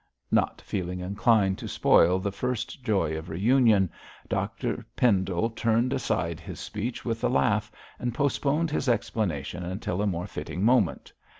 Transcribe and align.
Not 0.31 0.61
feeling 0.61 0.99
inclined 0.99 1.59
to 1.59 1.67
spoil 1.67 2.17
the 2.17 2.31
first 2.31 2.83
joy 2.83 3.15
of 3.15 3.29
reunion, 3.29 3.91
Dr 4.27 4.83
Pendle 4.95 5.51
turned 5.51 5.93
aside 5.93 6.41
this 6.43 6.59
speech 6.59 7.05
with 7.05 7.23
a 7.23 7.29
laugh, 7.29 7.71
and 7.99 8.11
postponed 8.11 8.71
his 8.71 8.89
explanation 8.89 9.61
until 9.63 10.01
a 10.01 10.07
more 10.07 10.25
fitting 10.25 10.65
moment. 10.65 11.13